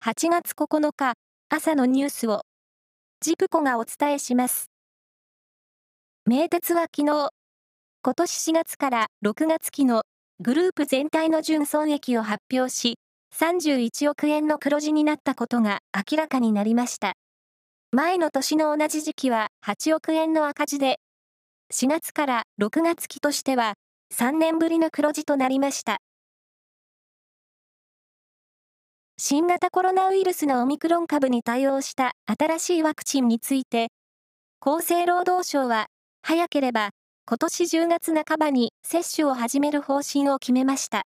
[0.00, 1.14] 8月9日
[1.48, 2.42] 朝のニュースを
[3.20, 4.70] ジプコがお伝えします。
[6.24, 7.30] 名鉄は昨日、
[8.02, 10.02] 今年4月から6月期の
[10.38, 12.94] グループ全体の純損益を発表し、
[13.34, 17.14] 31億円の黒字になったことが明らかになりました。
[17.90, 21.00] 前の年の同じ時期は8億円の赤字で、
[21.74, 23.74] 4月から6月期としては
[24.14, 25.98] 3年ぶりの黒字となりました。
[29.20, 33.88] 新型コロナウイルスのオミクロン株に対応した新しいワクチンについて、
[34.60, 35.86] 厚生労働省は
[36.22, 36.90] 早ければ
[37.26, 41.02] 今年10月半ばに接種を始める方針を決めました。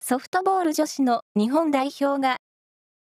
[0.00, 2.38] ソフトボール女子の日本代表が、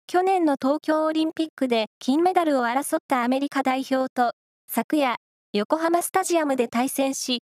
[0.07, 4.31] 去年の東京オリンピックで金メダルを争ったアメリカ代表と、
[4.67, 5.17] 昨夜、
[5.53, 7.43] 横浜スタジアムで対戦し、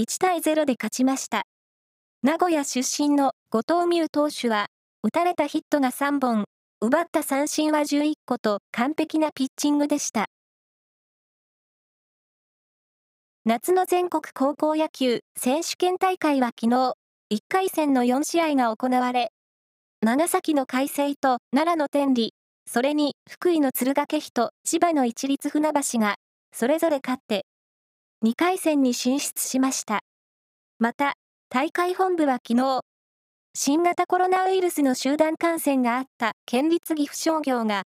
[0.00, 1.44] 1対0で勝ちました。
[2.20, 4.66] 名古屋出身の後藤美優投手は、
[5.04, 6.46] 打たれたヒットが3本、
[6.80, 10.26] 奪った三振は11個と完璧なピッチングでした。
[13.44, 16.94] 夏の全国高校野球選手権大会は昨日、
[17.32, 19.30] 1回戦の4試合が行われ、
[20.02, 22.34] 長崎の海星と奈良の天理、
[22.66, 26.16] それに福井の敦賀気比と千葉の市立船橋が、
[26.52, 27.46] それぞれ勝って、
[28.24, 30.00] 2回戦に進出しました。
[30.80, 31.14] また、
[31.50, 32.82] 大会本部は昨日、
[33.54, 37.84] 新型コロナウイルスの集団感染があった県立岐阜商業が、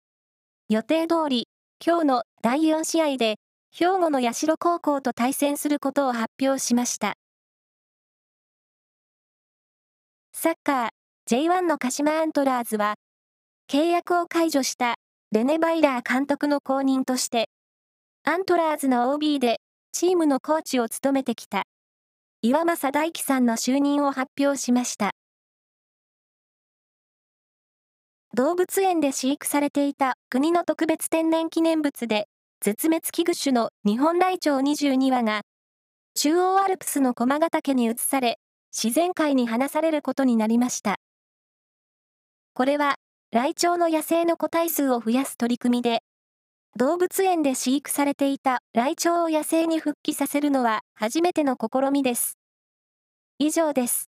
[0.67, 1.47] 予定通り、
[1.83, 3.35] 今日の第4試合で
[3.73, 7.13] 兵庫の社高校と対戦することを発表しました。
[10.33, 10.89] サッカー
[11.29, 12.95] J1 の鹿島アントラーズは、
[13.71, 14.95] 契約を解除した
[15.31, 17.47] レネ・バイラー監督の後任として、
[18.25, 19.61] アントラーズの OB で
[19.93, 21.63] チームのコーチを務めてきた
[22.47, 25.13] 岩政大樹さんの就任を発表しました。
[28.35, 32.27] 動物園で飼育されていた国の特別天然記念物で
[32.61, 35.41] 絶滅危惧種の日本ライチョウ22羽が、
[36.13, 38.37] 中央アルプスの駒ヶ岳に移され、
[38.71, 40.97] 自然界に放されることになりました。
[42.53, 42.97] これは、
[43.31, 46.03] ライチョウの野生の個体数を増やす取り組みで、
[46.77, 52.37] 動物園で飼育されていたライチョウを野生に復帰させるのは初めての試みです。
[53.39, 54.14] 以上です。